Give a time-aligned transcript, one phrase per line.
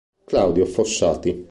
[0.25, 1.37] Claudio Fossati